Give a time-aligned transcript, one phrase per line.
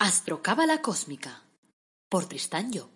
[0.00, 1.42] Astrocábala Cósmica
[2.08, 2.88] por Tristán Job.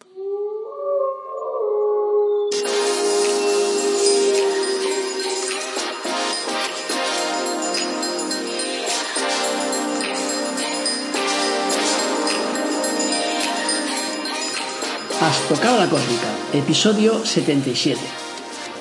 [15.21, 18.32] Astrocábala Cósmica, episodio 77.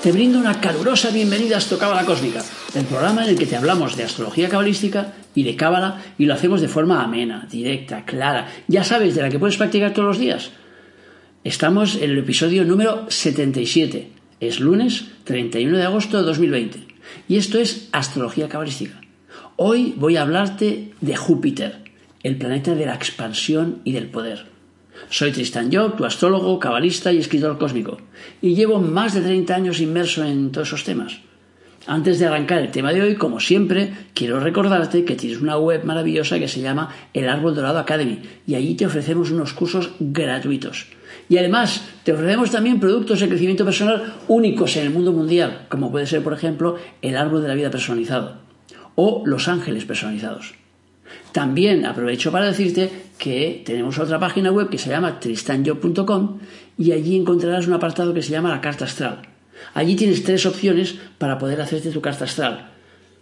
[0.02, 2.44] Te brindo una calurosa bienvenida a Astrocábala Cósmica,
[2.74, 6.34] el programa en el que te hablamos de astrología cabalística y de cábala y lo
[6.34, 10.18] hacemos de forma amena, directa, clara, ya sabes, de la que puedes practicar todos los
[10.18, 10.50] días.
[11.44, 14.10] Estamos en el episodio número 77.
[14.40, 16.80] Es lunes 31 de agosto de 2020
[17.28, 19.00] y esto es astrología cabalística.
[19.56, 21.78] Hoy voy a hablarte de Júpiter,
[22.24, 24.51] el planeta de la expansión y del poder.
[25.10, 27.98] Soy Tristan Job, tu astrólogo, cabalista y escritor cósmico,
[28.42, 31.20] y llevo más de 30 años inmerso en todos esos temas.
[31.88, 35.84] Antes de arrancar el tema de hoy, como siempre, quiero recordarte que tienes una web
[35.84, 40.88] maravillosa que se llama El Árbol Dorado Academy y allí te ofrecemos unos cursos gratuitos.
[41.28, 45.92] Y además te ofrecemos también productos de crecimiento personal únicos en el mundo mundial, como
[45.92, 48.36] puede ser, por ejemplo, el Árbol de la Vida personalizado
[48.96, 50.61] o Los Ángeles personalizados.
[51.32, 56.40] También aprovecho para decirte que tenemos otra página web que se llama tristanyo.com
[56.78, 59.22] y allí encontrarás un apartado que se llama la carta astral.
[59.74, 62.72] Allí tienes tres opciones para poder hacerte tu carta astral.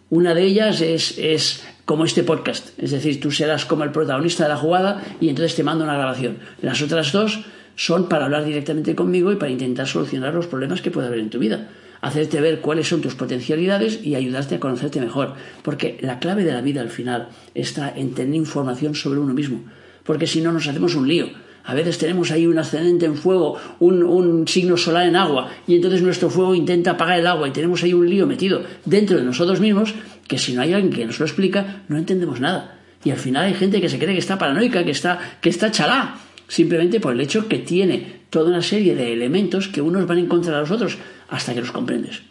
[0.09, 4.43] Una de ellas es, es, como este podcast, es decir, tú serás como el protagonista
[4.43, 6.39] de la jugada y entonces te mando una grabación.
[6.61, 7.41] Las otras dos
[7.75, 11.29] son para hablar directamente conmigo y para intentar solucionar los problemas que puede haber en
[11.29, 11.67] tu vida
[12.01, 15.33] hacerte ver cuáles son tus potencialidades y ayudarte a conocerte mejor.
[15.63, 19.63] Porque la clave de la vida al final está en tener información sobre uno mismo.
[20.03, 21.27] Porque si no nos hacemos un lío.
[21.63, 25.75] A veces tenemos ahí un ascendente en fuego, un, un, signo solar en agua, y
[25.75, 29.23] entonces nuestro fuego intenta apagar el agua y tenemos ahí un lío metido dentro de
[29.23, 29.93] nosotros mismos
[30.27, 32.79] que si no hay alguien que nos lo explica, no entendemos nada.
[33.03, 35.71] Y al final hay gente que se cree que está paranoica, que está, que está
[35.71, 36.15] chalá,
[36.49, 40.27] simplemente por el hecho que tiene toda una serie de elementos que unos van en
[40.27, 40.97] contra de los otros
[41.29, 42.23] hasta que los comprendes.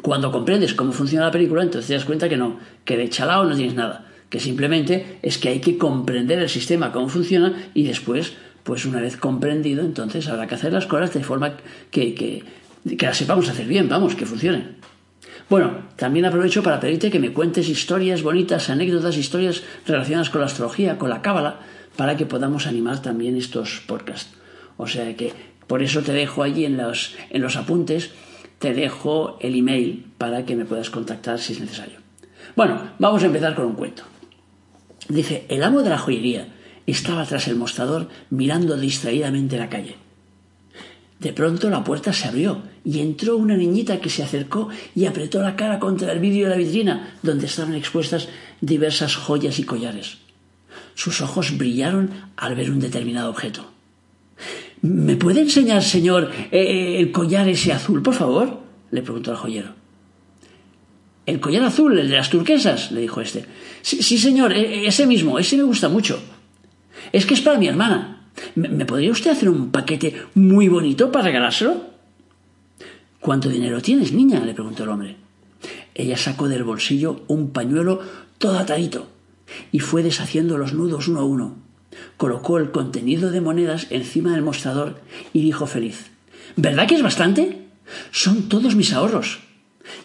[0.00, 3.44] Cuando comprendes cómo funciona la película, entonces te das cuenta que no, que de chalao
[3.44, 7.84] no tienes nada, que simplemente es que hay que comprender el sistema, cómo funciona y
[7.84, 8.32] después,
[8.62, 11.56] pues una vez comprendido, entonces habrá que hacer las cosas de forma
[11.90, 12.44] que, que,
[12.96, 14.76] que las sepamos hacer bien, vamos, que funcionen.
[15.48, 20.46] Bueno, también aprovecho para pedirte que me cuentes historias bonitas, anécdotas, historias relacionadas con la
[20.46, 21.60] astrología, con la cábala,
[21.96, 24.32] para que podamos animar también estos podcasts.
[24.76, 25.32] O sea que
[25.66, 28.10] por eso te dejo allí en los, en los apuntes,
[28.58, 31.98] te dejo el email para que me puedas contactar si es necesario.
[32.54, 34.02] Bueno, vamos a empezar con un cuento.
[35.08, 36.48] Dice, el amo de la joyería
[36.86, 39.96] estaba tras el mostrador mirando distraídamente la calle.
[41.18, 45.40] De pronto la puerta se abrió y entró una niñita que se acercó y apretó
[45.40, 48.28] la cara contra el vidrio de la vitrina donde estaban expuestas
[48.60, 50.18] diversas joyas y collares.
[50.94, 53.70] Sus ojos brillaron al ver un determinado objeto.
[54.82, 58.60] ¿Me puede enseñar, señor, eh, el collar ese azul, por favor?
[58.90, 59.70] le preguntó el joyero.
[61.24, 63.46] El collar azul, el de las turquesas, le dijo este.
[63.80, 66.20] Sí, sí, señor, e, ese mismo, ese me gusta mucho.
[67.12, 68.28] Es que es para mi hermana.
[68.54, 71.92] ¿Me podría usted hacer un paquete muy bonito para regalárselo?
[73.20, 74.44] ¿Cuánto dinero tienes, niña?
[74.44, 75.16] le preguntó el hombre.
[75.94, 78.00] Ella sacó del bolsillo un pañuelo
[78.38, 79.11] todo atadito
[79.70, 81.56] y fue deshaciendo los nudos uno a uno.
[82.16, 85.00] Colocó el contenido de monedas encima del mostrador
[85.32, 86.10] y dijo feliz
[86.56, 87.66] ¿Verdad que es bastante?
[88.10, 89.40] Son todos mis ahorros.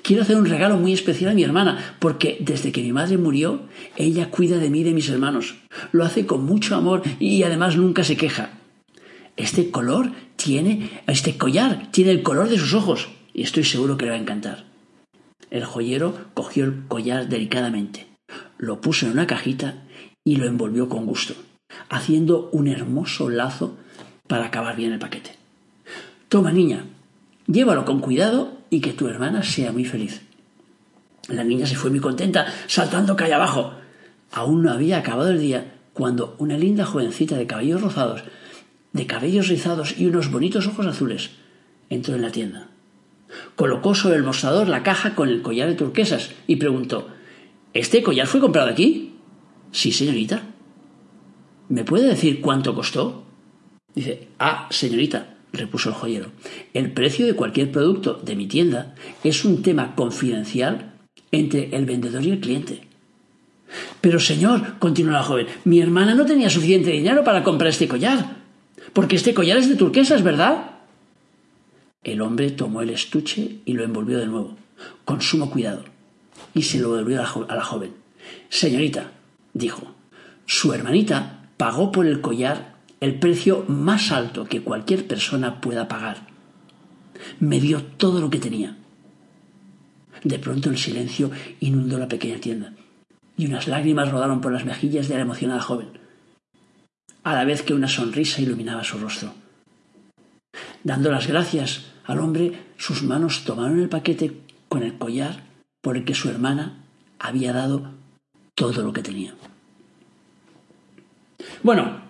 [0.02, 3.62] Quiero hacer un regalo muy especial a mi hermana, porque desde que mi madre murió,
[3.96, 5.56] ella cuida de mí y de mis hermanos.
[5.92, 8.52] Lo hace con mucho amor y además nunca se queja.
[9.36, 14.06] Este color tiene, este collar tiene el color de sus ojos y estoy seguro que
[14.06, 14.66] le va a encantar.
[15.52, 18.08] El joyero cogió el collar delicadamente,
[18.58, 19.84] lo puso en una cajita
[20.24, 21.36] y lo envolvió con gusto
[21.90, 23.78] haciendo un hermoso lazo
[24.28, 25.32] para acabar bien el paquete.
[26.30, 26.86] Toma, niña,
[27.48, 30.22] llévalo con cuidado y que tu hermana sea muy feliz.
[31.30, 33.74] La niña se fue muy contenta, saltando calle abajo.
[34.32, 38.24] Aún no había acabado el día cuando una linda jovencita de cabellos rosados,
[38.94, 41.32] de cabellos rizados y unos bonitos ojos azules,
[41.90, 42.68] entró en la tienda.
[43.56, 47.10] Colocó sobre el mostrador la caja con el collar de turquesas y preguntó
[47.78, 49.14] ¿Este collar fue comprado aquí?
[49.72, 50.42] Sí, señorita.
[51.70, 53.24] ¿Me puede decir cuánto costó?
[53.94, 56.32] Dice, ah, señorita, repuso el joyero,
[56.74, 60.96] el precio de cualquier producto de mi tienda es un tema confidencial
[61.32, 62.82] entre el vendedor y el cliente.
[64.02, 68.38] Pero señor, continuó la joven, mi hermana no tenía suficiente dinero para comprar este collar.
[68.92, 70.80] Porque este collar es de turquesas, ¿verdad?
[72.04, 74.58] El hombre tomó el estuche y lo envolvió de nuevo,
[75.06, 75.84] con sumo cuidado,
[76.54, 77.94] y se lo devolvió a la joven.
[78.50, 79.12] Señorita,
[79.54, 79.96] dijo,
[80.46, 86.28] su hermanita pagó por el collar el precio más alto que cualquier persona pueda pagar.
[87.40, 88.78] Me dio todo lo que tenía.
[90.24, 91.30] De pronto el silencio
[91.60, 92.74] inundó la pequeña tienda
[93.38, 95.90] y unas lágrimas rodaron por las mejillas de la emocionada joven,
[97.24, 99.34] a la vez que una sonrisa iluminaba su rostro.
[100.84, 105.44] Dando las gracias al hombre, sus manos tomaron el paquete con el collar
[105.82, 106.84] por el que su hermana
[107.20, 107.92] había dado
[108.56, 109.34] todo lo que tenía.
[111.64, 112.02] Bueno,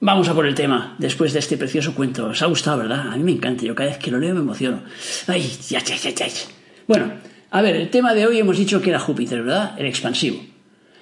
[0.00, 2.26] vamos a por el tema después de este precioso cuento.
[2.26, 3.12] ¿Os ha gustado, verdad?
[3.12, 4.82] A mí me encanta, yo cada vez que lo leo me emociono.
[5.26, 6.26] Ay, ya, ya, ya, ya.
[6.86, 7.12] Bueno,
[7.50, 9.74] a ver, el tema de hoy hemos dicho que era Júpiter, ¿verdad?
[9.78, 10.40] El expansivo.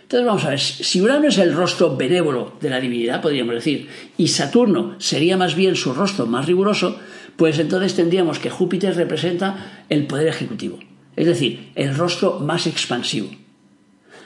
[0.02, 3.88] Entonces vamos a ver, si Urano es el rostro benévolo de la divinidad, podríamos decir,
[4.16, 6.98] y Saturno sería más bien su rostro más riguroso,
[7.36, 10.78] pues entonces tendríamos que Júpiter representa el poder ejecutivo,
[11.18, 13.28] es decir, el rostro más expansivo.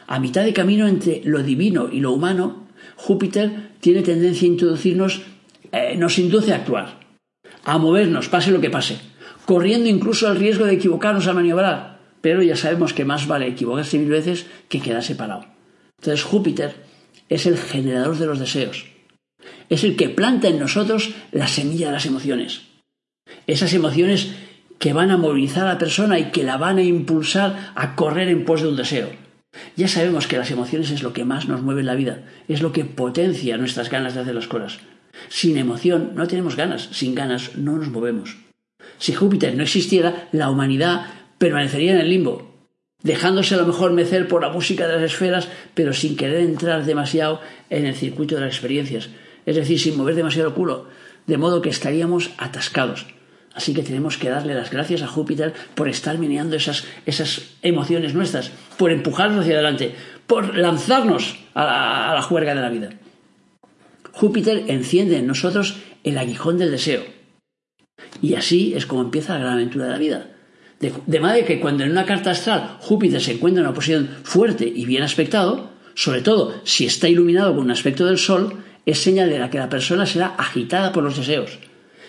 [0.07, 5.23] A mitad de camino entre lo divino y lo humano, Júpiter tiene tendencia a introducirnos,
[5.73, 7.01] eh, nos induce a actuar,
[7.65, 8.99] a movernos, pase lo que pase,
[9.47, 13.99] corriendo incluso el riesgo de equivocarnos al maniobrar, pero ya sabemos que más vale equivocarse
[13.99, 15.47] mil veces que quedarse parado.
[15.99, 16.75] Entonces Júpiter
[17.31, 18.85] es el generador de los deseos.
[19.71, 22.65] Es el que planta en nosotros la semilla de las emociones.
[23.47, 24.33] Esas emociones
[24.83, 28.29] que van a movilizar a la persona y que la van a impulsar a correr
[28.29, 29.11] en pos de un deseo.
[29.77, 32.63] Ya sabemos que las emociones es lo que más nos mueve en la vida, es
[32.63, 34.81] lo que potencia nuestras ganas de hacer las cosas.
[35.29, 38.39] Sin emoción no tenemos ganas, sin ganas no nos movemos.
[38.99, 41.07] Si Júpiter no existiera, la humanidad
[41.39, 42.67] permanecería en el limbo,
[43.05, 46.85] dejándose a lo mejor mecer por la música de las esferas, pero sin querer entrar
[46.85, 47.41] demasiado
[47.71, 49.11] en el circuito de las experiencias,
[49.47, 50.89] es decir, sin mover demasiado el culo,
[51.29, 53.07] de modo que estaríamos atascados.
[53.55, 58.15] Así que tenemos que darle las gracias a Júpiter por estar meneando esas, esas emociones
[58.15, 59.95] nuestras, por empujarnos hacia adelante,
[60.27, 62.91] por lanzarnos a la, juerga de la vida.
[64.13, 67.05] Júpiter enciende en nosotros el aguijón del deseo.
[68.23, 70.29] Y así es como empieza la gran aventura de la vida.
[70.81, 74.67] De, manera que cuando en una carta astral Júpiter se encuentra en una posición fuerte
[74.67, 79.31] y bien aspectado, sobre todo si está iluminado con un aspecto del Sol, es señal
[79.31, 81.59] de la que la persona será agitada por los deseos.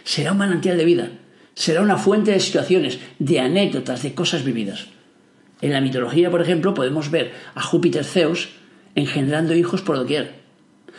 [0.04, 1.12] Será un manantial de vida,
[1.56, 4.88] será una fuente de situaciones, de anécdotas, de cosas vividas.
[5.62, 8.50] En la mitología, por ejemplo, podemos ver a Júpiter Zeus
[8.96, 10.44] engendrando hijos por doquier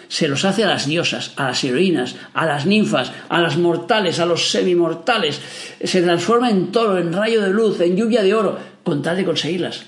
[0.09, 4.19] se los hace a las diosas, a las heroínas, a las ninfas, a las mortales,
[4.21, 5.41] a los semimortales.
[5.83, 9.25] Se transforma en toro, en rayo de luz, en lluvia de oro, con tal de
[9.25, 9.85] conseguirlas.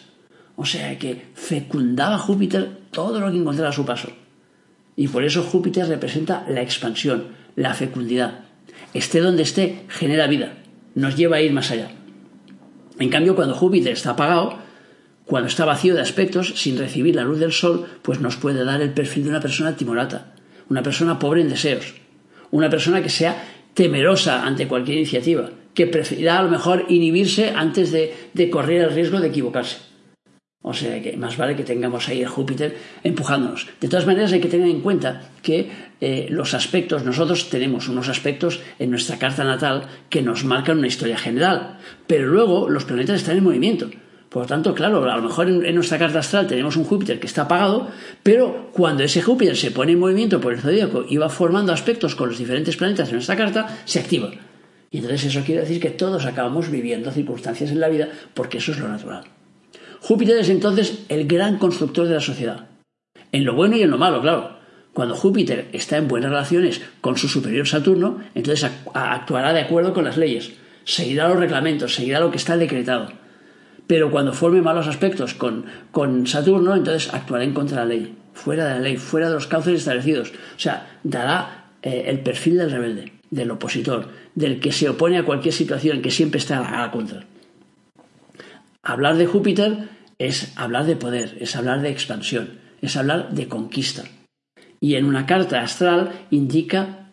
[0.56, 4.08] O sea que fecundaba Júpiter todo lo que encontraba a su paso.
[4.96, 8.45] Y por eso Júpiter representa la expansión, la fecundidad.
[8.94, 10.54] Esté donde esté, genera vida,
[10.94, 11.90] nos lleva a ir más allá.
[12.98, 14.58] En cambio, cuando Júpiter está apagado,
[15.26, 18.80] cuando está vacío de aspectos, sin recibir la luz del sol, pues nos puede dar
[18.80, 20.34] el perfil de una persona timorata,
[20.70, 21.94] una persona pobre en deseos,
[22.50, 23.44] una persona que sea
[23.74, 29.20] temerosa ante cualquier iniciativa, que prefiera a lo mejor inhibirse antes de, correr el riesgo
[29.20, 29.78] de equivocarse.
[30.68, 33.68] O sea que más vale que tengamos ahí el Júpiter empujándonos.
[33.80, 35.70] De todas maneras hay que tener en cuenta que
[36.00, 40.88] eh, los aspectos, nosotros tenemos unos aspectos en nuestra carta natal que nos marcan una
[40.88, 41.78] historia general,
[42.08, 43.88] pero luego los planetas están en movimiento.
[44.28, 47.28] Por lo tanto, claro, a lo mejor en, nuestra carta astral tenemos un Júpiter que
[47.28, 47.88] está apagado,
[48.24, 52.16] pero cuando ese Júpiter se pone en movimiento por el zodíaco y va formando aspectos
[52.16, 54.32] con los diferentes planetas de nuestra carta, se activa.
[54.90, 58.72] Y entonces eso quiere decir que todos acabamos viviendo circunstancias en la vida porque eso
[58.72, 59.35] es lo natural.
[60.06, 62.68] Júpiter es entonces el gran constructor de la sociedad.
[63.32, 64.56] En lo bueno y en lo malo, claro.
[64.92, 70.04] Cuando Júpiter está en buenas relaciones con su superior Saturno, entonces actuará de acuerdo con
[70.04, 70.52] las leyes,
[70.84, 73.08] seguirá los reglamentos, seguirá lo que está decretado
[73.86, 78.14] pero cuando forme malos aspectos con, con Saturno, entonces actuará en contra de la ley,
[78.34, 80.30] fuera de la ley, fuera de los cauces establecidos.
[80.30, 85.24] O sea, dará eh, el perfil del rebelde, del opositor, del que se opone a
[85.24, 87.24] cualquier situación, que siempre está a la contra.
[88.82, 94.04] Hablar de Júpiter es hablar de poder, es hablar de expansión, es hablar de conquista.
[94.80, 97.10] Y en una carta astral indica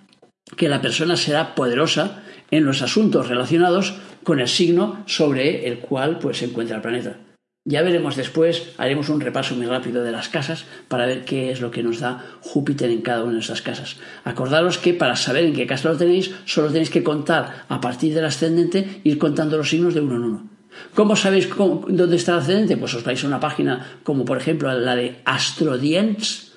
[0.57, 6.19] que la persona será poderosa en los asuntos relacionados con el signo sobre el cual
[6.19, 7.17] pues, se encuentra el planeta.
[7.65, 11.61] Ya veremos después, haremos un repaso muy rápido de las casas para ver qué es
[11.61, 13.95] lo que nos da Júpiter en cada una de esas casas.
[14.25, 18.13] Acordaros que para saber en qué casa lo tenéis, solo tenéis que contar a partir
[18.13, 20.52] del ascendente, ir contando los signos de uno en uno.
[20.93, 22.77] ¿Cómo sabéis dónde está el ascendente?
[22.77, 26.53] Pues os vais a una página como por ejemplo la de Astrodiens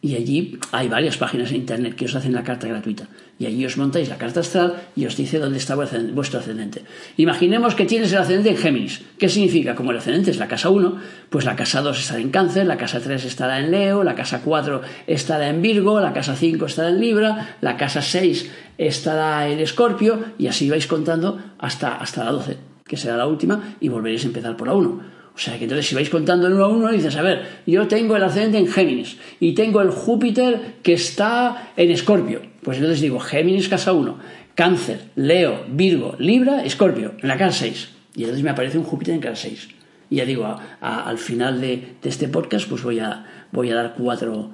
[0.00, 3.08] y allí hay varias páginas en internet que os hacen la carta gratuita.
[3.36, 6.82] Y allí os montáis la carta astral y os dice dónde está vuestro ascendente.
[7.16, 9.02] Imaginemos que tienes el ascendente en Géminis.
[9.18, 9.74] ¿Qué significa?
[9.74, 10.98] Como el ascendente es la casa 1,
[11.30, 14.40] pues la casa 2 estará en Cáncer, la casa 3 estará en Leo, la casa
[14.44, 19.58] 4 estará en Virgo, la casa 5 estará en Libra, la casa 6 estará en
[19.58, 22.56] Escorpio y así vais contando hasta, hasta la 12,
[22.88, 25.18] que será la última, y volveréis a empezar por la 1.
[25.38, 27.86] O sea que entonces si vais contando en uno a uno, dices, a ver, yo
[27.86, 32.42] tengo el ascendente en Géminis y tengo el Júpiter que está en Escorpio.
[32.60, 34.18] Pues entonces digo, Géminis casa 1,
[34.56, 37.88] Cáncer, Leo, Virgo, Libra, Escorpio, en la casa 6.
[38.16, 39.68] Y entonces me aparece un Júpiter en casa 6.
[40.10, 44.50] Y ya digo, al final de, este podcast, pues voy a, voy a dar cuatro,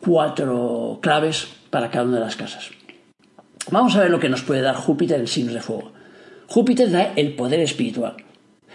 [0.00, 2.70] cuatro claves para cada una de las casas.
[3.70, 5.92] Vamos a ver lo que nos puede dar Júpiter en signos de fuego.
[6.46, 8.16] Júpiter da el poder espiritual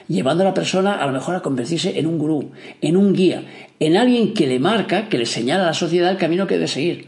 [0.09, 3.43] llevando a la persona a lo mejor a convertirse en un gurú, en un guía,
[3.79, 6.67] en alguien que le marca, que le señala a la sociedad el camino que debe
[6.67, 7.07] seguir.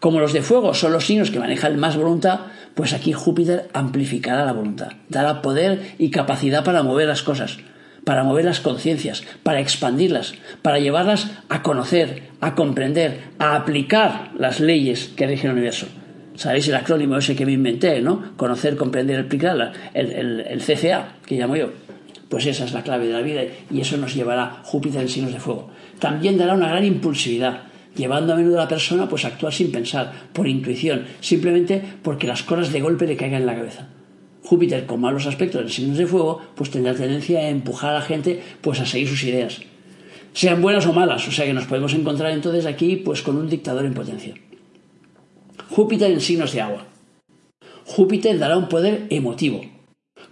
[0.00, 2.40] Como los de fuego son los signos que manejan más voluntad,
[2.74, 7.58] pues aquí Júpiter amplificará la voluntad, dará poder y capacidad para mover las cosas,
[8.04, 14.58] para mover las conciencias, para expandirlas, para llevarlas a conocer, a comprender, a aplicar las
[14.58, 15.86] leyes que rigen el universo.
[16.34, 18.36] ¿Sabéis el acrónimo ese que me inventé, no?
[18.36, 21.70] Conocer, comprender, aplicar, el, el CCA, que llamo yo.
[22.28, 25.34] Pues esa es la clave de la vida y eso nos llevará Júpiter en signos
[25.34, 25.70] de fuego.
[25.98, 29.70] También dará una gran impulsividad, llevando a menudo a la persona pues, a actuar sin
[29.70, 33.88] pensar, por intuición, simplemente porque las cosas de golpe le caigan en la cabeza.
[34.44, 38.02] Júpiter, con malos aspectos en signos de fuego, pues tendrá tendencia a empujar a la
[38.02, 39.60] gente pues, a seguir sus ideas,
[40.32, 43.48] sean buenas o malas, o sea que nos podemos encontrar entonces aquí pues, con un
[43.48, 44.34] dictador en potencia.
[45.74, 46.84] Júpiter en signos de agua.
[47.86, 49.64] Júpiter dará un poder emotivo,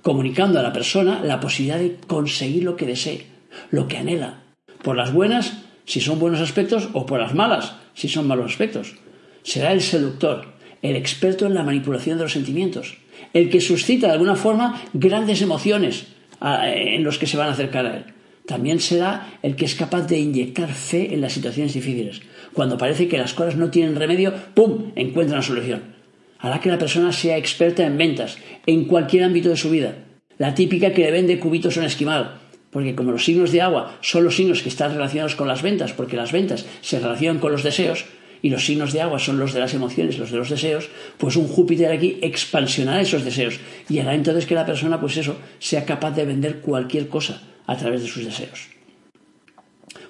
[0.03, 3.25] comunicando a la persona la posibilidad de conseguir lo que desee,
[3.71, 4.43] lo que anhela,
[4.83, 8.97] por las buenas, si son buenos aspectos, o por las malas, si son malos aspectos.
[9.43, 10.45] Será el seductor,
[10.83, 12.99] el experto en la manipulación de los sentimientos,
[13.33, 16.09] el que suscita de alguna forma grandes emociones
[16.43, 18.05] en los que se van a acercar a él.
[18.47, 22.21] También será el que es capaz de inyectar fe en las situaciones difíciles.
[22.53, 24.93] Cuando parece que las cosas no tienen remedio, ¡pum!
[24.97, 26.01] encuentra una solución
[26.41, 29.95] hará que la persona sea experta en ventas, en cualquier ámbito de su vida.
[30.39, 32.41] La típica que le vende cubitos un esquimal,
[32.71, 35.93] porque como los signos de agua son los signos que están relacionados con las ventas,
[35.93, 38.07] porque las ventas se relacionan con los deseos,
[38.43, 40.89] y los signos de agua son los de las emociones, los de los deseos,
[41.19, 45.37] pues un Júpiter aquí expansionará esos deseos y hará entonces que la persona, pues eso,
[45.59, 48.69] sea capaz de vender cualquier cosa a través de sus deseos.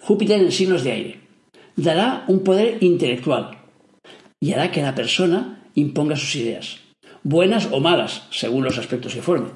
[0.00, 1.30] Júpiter en signos de aire
[1.77, 3.59] dará un poder intelectual
[4.41, 6.79] y hará que la persona imponga sus ideas,
[7.23, 9.50] buenas o malas, según los aspectos que forme.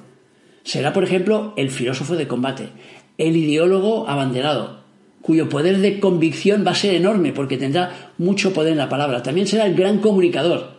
[0.62, 2.70] Será, por ejemplo, el filósofo de combate,
[3.18, 4.84] el ideólogo abanderado,
[5.22, 9.22] cuyo poder de convicción va a ser enorme porque tendrá mucho poder en la palabra.
[9.22, 10.74] También será el gran comunicador.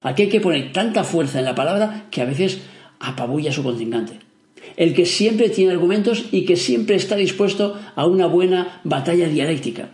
[0.00, 2.60] Hay que poner tanta fuerza en la palabra que a veces
[3.00, 4.20] apabulla a su contrincante.
[4.76, 9.90] El que siempre tiene argumentos y que siempre está dispuesto a una buena batalla dialéctica.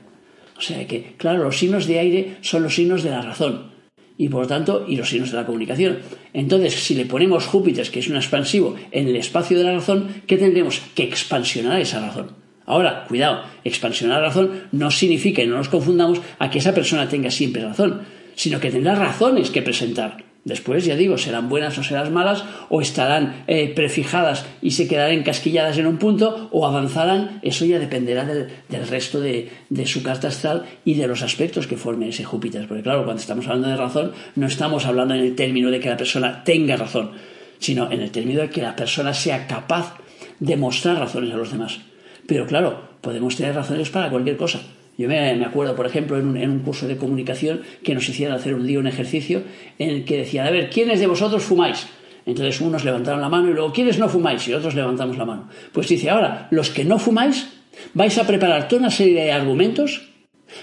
[0.56, 3.74] O sea que, claro, los signos de aire son los signos de la razón
[4.16, 5.98] y por tanto, y los signos de la comunicación.
[6.32, 10.22] Entonces, si le ponemos Júpiter, que es un expansivo, en el espacio de la razón,
[10.26, 10.80] ¿qué tendremos?
[10.94, 12.32] Que expansionar esa razón.
[12.66, 17.08] Ahora, cuidado, expansionar la razón no significa, y no nos confundamos, a que esa persona
[17.08, 18.02] tenga siempre razón,
[18.36, 20.24] sino que tendrá razones que presentar.
[20.44, 25.12] Después, ya digo, serán buenas o serán malas, o estarán eh, prefijadas y se quedarán
[25.12, 30.28] encasquilladas en un punto, o avanzarán, eso ya dependerá del, resto de, de, su carta
[30.28, 32.68] astral y de los aspectos que forme ese Júpiter.
[32.68, 35.88] Porque claro, cuando estamos hablando de razón, no estamos hablando en el término de que
[35.88, 37.12] la persona tenga razón,
[37.58, 39.96] sino en el término de que la persona sea capaz
[40.40, 41.80] de mostrar razones a los demás.
[42.26, 44.60] Pero claro, podemos tener razones para cualquier cosa.
[44.96, 48.66] Yo me, acuerdo, por ejemplo, en un, curso de comunicación que nos hicieron hacer un
[48.66, 49.42] día un ejercicio
[49.78, 51.88] en el que decían, a ver, ¿quiénes de vosotros fumáis?
[52.26, 54.46] Entonces unos levantaron la mano y luego, ¿quiénes no fumáis?
[54.48, 55.48] Y otros levantamos la mano.
[55.72, 57.48] Pues dice, ahora, los que no fumáis,
[57.92, 60.08] vais a preparar toda una serie de argumentos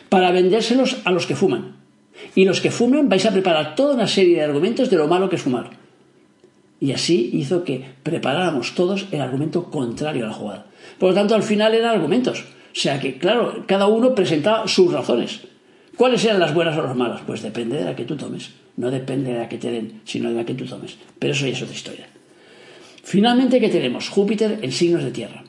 [0.10, 1.76] para vendérselos a los que fuman.
[2.36, 5.30] Y los que fumen vais a preparar toda una serie de argumentos de lo malo
[5.30, 5.72] que es fumar.
[6.80, 10.66] Y así hizo que preparáramos todos el argumento contrario a la jugada.
[10.98, 12.46] Por lo tanto, al final eran argumentos.
[12.72, 15.42] O sea que, claro, cada uno presentaba sus razones.
[15.98, 17.22] ¿Cuáles eran las buenas o las malas?
[17.28, 18.52] Pues depende de la que tú tomes.
[18.78, 20.98] No depende de la que te den, sino de la que tú tomes.
[21.20, 22.08] Pero eso ya es otra historia.
[23.04, 24.10] Finalmente, ¿qué tenemos?
[24.10, 25.44] Júpiter en signos de tierra.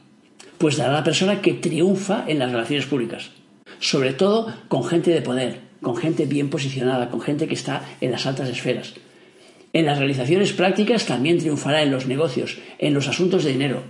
[0.59, 3.31] Pues dará a la persona que triunfa en las relaciones públicas.
[3.79, 8.11] Sobre todo con gente de poder, con gente bien posicionada, con gente que está en
[8.11, 8.95] las altas esferas.
[9.73, 13.83] En las realizaciones prácticas también triunfará en los negocios, en los asuntos de dinero.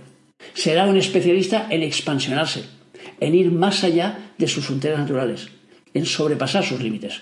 [0.53, 2.63] Será un especialista en expansionarse,
[3.19, 5.49] en ir más allá de sus fronteras naturales,
[5.93, 7.21] en sobrepasar sus límites.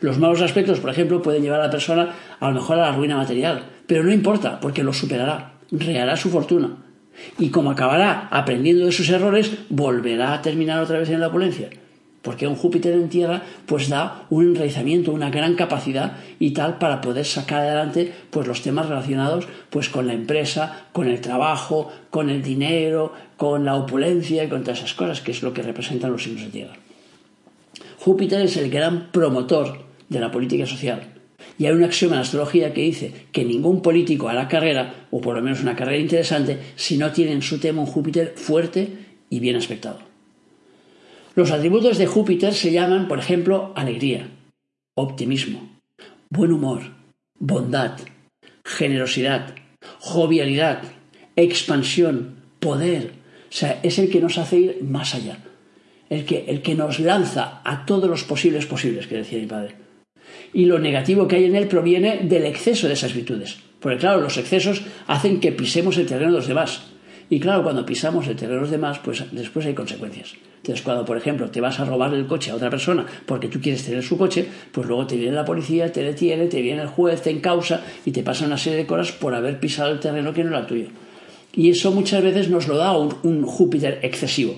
[0.00, 2.92] Los malos aspectos, por ejemplo, pueden llevar a la persona a lo mejor a la
[2.92, 6.76] ruina material, pero no importa, porque lo superará, reará su fortuna.
[7.38, 11.70] Y como acabará aprendiendo de sus errores, volverá a terminar otra vez en la opulencia.
[12.22, 17.00] Porque un Júpiter en tierra pues da un enraizamiento, una gran capacidad y tal para
[17.00, 22.30] poder sacar adelante pues los temas relacionados pues con la empresa, con el trabajo, con
[22.30, 26.12] el dinero, con la opulencia y con todas esas cosas, que es lo que representan
[26.12, 26.74] los signos de tierra.
[27.98, 31.08] Júpiter es el gran promotor de la política social.
[31.58, 35.36] Y hay un axioma en astrología que dice que ningún político hará carrera, o por
[35.36, 38.88] lo menos una carrera interesante, si no tiene en su tema un Júpiter fuerte
[39.28, 40.11] y bien aspectado.
[41.34, 44.28] Los atributos de Júpiter se llaman, por ejemplo, alegría,
[44.94, 45.70] optimismo,
[46.30, 46.82] buen humor,
[47.38, 47.98] bondad,
[48.64, 49.54] generosidad,
[49.98, 50.82] jovialidad,
[51.36, 53.12] expansión, poder.
[53.50, 55.38] O sea, es el que nos hace ir más allá.
[56.10, 59.82] El que, el que nos lanza a todos los posibles posibles, que decía mi padre
[60.52, 63.58] y lo negativo que hay en él proviene del exceso de esas virtudes.
[63.80, 66.91] Porque claro, los excesos hacen que pisemos el terreno de los demás.
[67.30, 70.34] Y claro, cuando pisamos el terreno de los demás, pues después hay consecuencias.
[70.56, 73.60] Entonces, cuando, por ejemplo, te vas a robar el coche a otra persona porque tú
[73.60, 76.88] quieres tener su coche, pues luego te viene la policía, te detiene, te viene el
[76.88, 80.32] juez, te encausa y te pasa una serie de cosas por haber pisado el terreno
[80.32, 80.86] que no era tuyo.
[81.54, 84.56] Y eso muchas veces nos lo da un, Júpiter excesivo.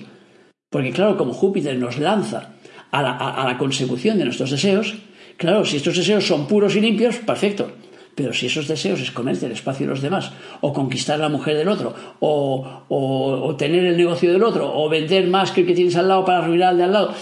[0.69, 2.53] Porque claro, como Júpiter nos lanza
[2.91, 4.95] a la, a la consecución de nuestros deseos,
[5.37, 7.71] Claro, si estos deseos son puros y limpios, perfecto.
[8.15, 10.31] Pero si esos deseos es comerte el espacio de los demás,
[10.61, 15.51] o conquistar la mujer del otro, o, tener el negocio del otro, o vender más
[15.51, 17.13] que el que tienes al lado para arruinar al de al lado,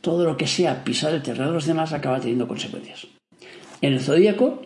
[0.00, 3.06] todo lo que sea pisar el terreno de los demás acaba teniendo consecuencias.
[3.80, 4.62] En el zodíaco,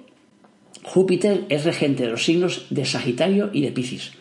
[0.83, 4.13] Júpiter es regente de los signos de Sagitario y de Piscis.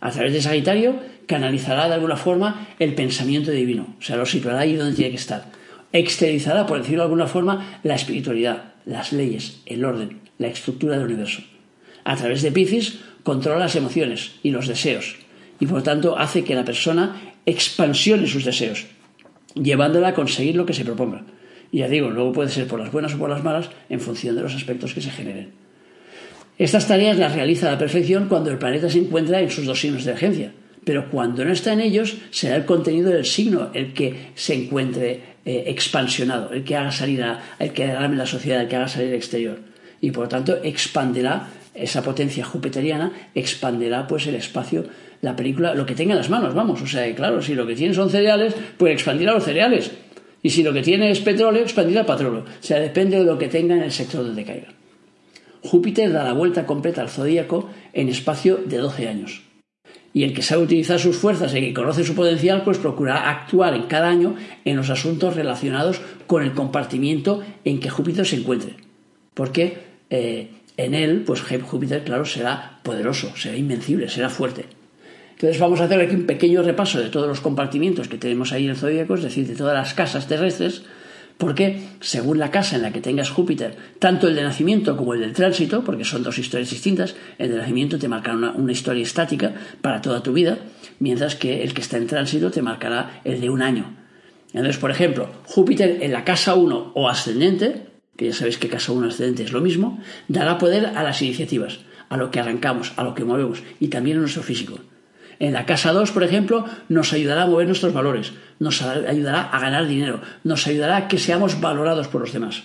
[0.00, 4.60] A través de Sagitario canalizará de alguna forma el pensamiento divino, o sea, lo situará
[4.60, 5.56] ahí donde tiene que estar
[5.98, 11.06] exteriorizará, por decirlo de alguna forma, la espiritualidad, las leyes, el orden, la estructura del
[11.06, 11.42] universo.
[12.04, 15.16] A través de Piscis controla las emociones y los deseos
[15.58, 18.86] y por tanto hace que la persona expansione sus deseos,
[19.54, 21.24] llevándola a conseguir lo que se proponga.
[21.72, 24.36] Y ya digo, luego puede ser por las buenas o por las malas en función
[24.36, 25.52] de los aspectos que se generen.
[26.58, 29.80] Estas tareas las realiza a la perfección cuando el planeta se encuentra en sus dos
[29.80, 30.52] signos de agencia,
[30.84, 35.20] pero cuando no está en ellos será el contenido del signo el que se encuentre
[35.44, 37.24] eh, expansionado, el que haga salir
[37.58, 39.58] el que derrame la sociedad, el que haga salir al exterior.
[40.00, 44.84] Y por tanto expanderá esa potencia jupiteriana, expanderá pues el espacio,
[45.20, 46.80] la película, lo que tenga en las manos, vamos.
[46.82, 49.90] O sea, claro, si lo que tiene son cereales, pues expandirá los cereales.
[50.42, 52.44] Y si lo que tiene es petróleo, expandirá el petróleo.
[52.44, 54.68] O sea, depende de lo que tenga en el sector donde caiga.
[55.62, 59.46] Júpiter da la vuelta completa al zodíaco en espacio de 12 años
[60.16, 63.74] y el que sabe utilizar sus fuerzas y que conoce su potencial, pues procura actuar
[63.74, 68.76] en cada año en los asuntos relacionados con el compartimiento en que Júpiter se encuentre.
[69.34, 69.76] Porque
[70.10, 74.66] eh, en él, pues Júpiter, claro, será poderoso, será invencible, será fuerte.
[75.32, 78.64] Entonces vamos a hacer aquí un pequeño repaso de todos los compartimientos que tenemos ahí
[78.64, 80.82] en el zodíaco, es decir, de todas las casas terrestres,
[81.36, 85.20] porque según la casa en la que tengas Júpiter, tanto el de nacimiento como el
[85.20, 89.54] del tránsito, porque son dos historias distintas, el de nacimiento te marcará una, historia estática
[89.82, 90.58] para toda tu vida,
[91.00, 93.94] mientras que el que está en tránsito te marcará el de un año.
[94.54, 98.92] Entonces, por ejemplo, Júpiter en la casa 1 o ascendente, que ya sabéis que casa
[98.92, 103.04] 1 ascendente es lo mismo, dará poder a las iniciativas, a lo que arrancamos, a
[103.04, 104.78] lo que movemos y también a nuestro físico.
[105.38, 109.60] En la casa 2, por ejemplo, nos ayudará a mover nuestros valores, nos ayudará a
[109.60, 112.62] ganar dinero, nos ayudará a que seamos valorados por los demás.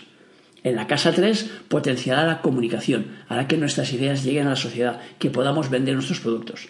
[0.63, 5.01] En la casa 3 potenciará la comunicación, hará que nuestras ideas lleguen a la sociedad,
[5.19, 6.69] que podamos vender nuestros productos.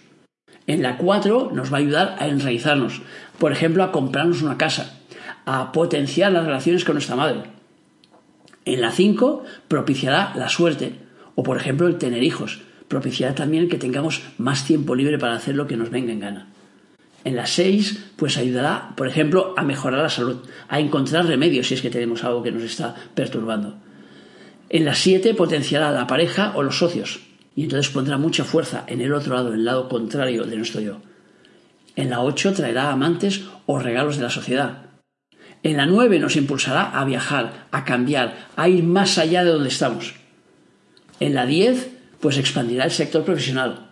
[0.65, 3.01] En la 4 nos va a ayudar a enraizarnos,
[3.37, 5.01] por ejemplo, a comprarnos una casa,
[5.45, 7.43] a potenciar las relaciones con nuestra madre.
[8.65, 10.95] En la 5 propiciará la suerte,
[11.35, 15.55] o por ejemplo el tener hijos, propiciará también que tengamos más tiempo libre para hacer
[15.55, 16.47] lo que nos venga en gana.
[17.23, 21.75] En las seis, pues ayudará, por ejemplo, a mejorar la salud, a encontrar remedios si
[21.75, 23.75] es que tenemos algo que nos está perturbando.
[24.69, 27.21] En las siete potenciará la pareja o los socios,
[27.55, 30.81] y entonces pondrá mucha fuerza en el otro lado, en el lado contrario de nuestro
[30.81, 30.97] yo.
[31.95, 34.85] En la ocho traerá amantes o regalos de la sociedad.
[35.63, 39.69] En la nueve nos impulsará a viajar, a cambiar, a ir más allá de donde
[39.69, 40.15] estamos.
[41.19, 43.91] En la diez pues expandirá el sector profesional.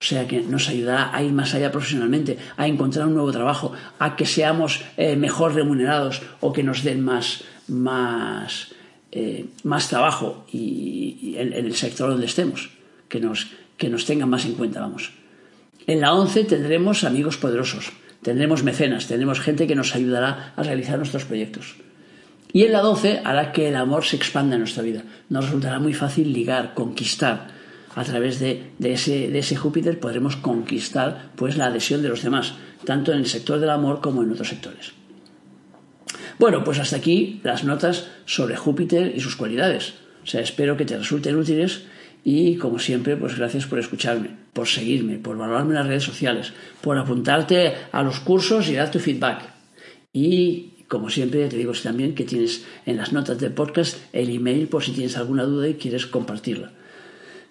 [0.00, 3.72] O sea que nos ayudará a ir más allá profesionalmente, a encontrar un nuevo trabajo,
[3.98, 8.72] a que seamos eh, mejor remunerados o que nos den más, más,
[9.12, 12.70] eh, más trabajo y, en, el sector donde estemos,
[13.08, 15.12] que nos, que nos tengan más en cuenta, vamos.
[15.86, 20.98] En la 11 tendremos amigos poderosos, tendremos mecenas, tendremos gente que nos ayudará a realizar
[20.98, 21.76] nuestros proyectos.
[22.52, 25.04] Y en la 12 hará que el amor se expanda en nuestra vida.
[25.28, 27.48] Nos resultará muy fácil ligar, conquistar.
[27.94, 32.54] A través de, ese, de ese Júpiter podremos conquistar pues, la adhesión de los demás,
[32.84, 34.92] tanto en el sector del amor como en otros sectores.
[36.38, 39.94] Bueno, pues hasta aquí las notas sobre Júpiter y sus cualidades.
[40.22, 41.82] O sea, espero que te resulten útiles
[42.24, 46.52] y como siempre, pues gracias por escucharme, por seguirme, por valorarme en las redes sociales,
[46.80, 49.42] por apuntarte a los cursos y dar tu feedback.
[50.12, 54.66] Y como siempre, te digo también que tienes en las notas del podcast el email
[54.66, 56.72] por si tienes alguna duda y quieres compartirla.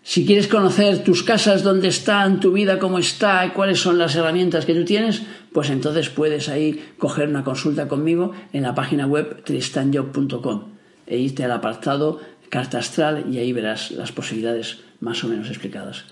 [0.03, 4.15] Si quieres conocer tus casas, dónde están, tu vida, cómo está y cuáles son las
[4.15, 5.21] herramientas que tú tienes,
[5.53, 10.63] pues entonces puedes ahí coger una consulta conmigo en la página web tristanjob.com
[11.05, 12.19] e irte al apartado
[12.49, 16.05] carta astral y ahí verás las posibilidades más o menos explicadas.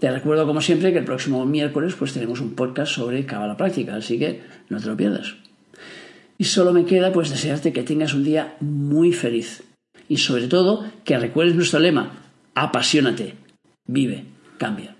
[0.00, 3.96] Te recuerdo como siempre que el próximo miércoles pues tenemos un podcast sobre cábala práctica,
[3.96, 5.34] así que no te lo pierdas.
[6.38, 9.64] Y solo me queda pues desearte que tengas un día muy feliz
[10.08, 12.12] y sobre todo que recuerdes nuestro lema,
[12.54, 13.34] apasionate,
[13.86, 14.24] vive,
[14.56, 14.97] cambia.